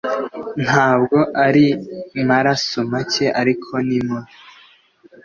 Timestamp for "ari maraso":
1.45-2.79